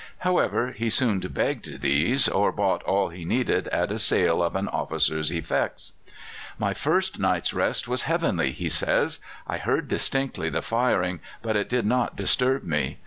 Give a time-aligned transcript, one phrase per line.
[0.17, 4.67] However, he soon begged these or bought all he needed at a sale of an
[4.67, 5.91] officer's effects.
[6.57, 9.19] "My first night's rest was heavenly," he says.
[9.45, 12.97] "I heard distinctly the firing, but it did not disturb me.